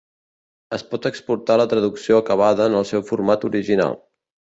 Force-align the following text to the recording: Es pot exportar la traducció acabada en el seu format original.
Es 0.77 0.83
pot 0.93 1.03
exportar 1.09 1.57
la 1.61 1.67
traducció 1.73 2.21
acabada 2.21 2.67
en 2.71 2.79
el 2.79 2.87
seu 2.93 3.05
format 3.11 3.47
original. 3.51 3.95